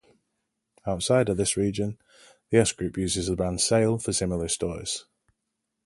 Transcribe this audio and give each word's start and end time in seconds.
Outside 0.83 1.29
of 1.29 1.37
this 1.37 1.55
region, 1.55 1.99
the 2.49 2.57
S 2.57 2.71
Group 2.71 2.97
uses 2.97 3.27
the 3.27 3.35
brand 3.35 3.61
"Sale" 3.61 3.99
for 3.99 4.11
similar 4.13 4.47
stores. 4.47 5.05